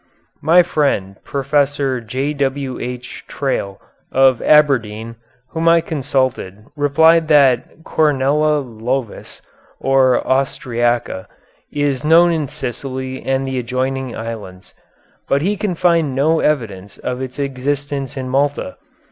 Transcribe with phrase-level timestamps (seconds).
[0.41, 1.51] My friend, Prof.
[2.07, 3.25] J.W.H.
[3.27, 3.79] Trail,
[4.11, 5.15] of Aberdeen,
[5.49, 9.41] whom I consulted, replied that Coronella lævis
[9.79, 11.27] or austriaca,
[11.71, 14.73] is known in Sicily and the adjoining islands;
[15.29, 18.77] but he can find no evidence of its existence in Malta.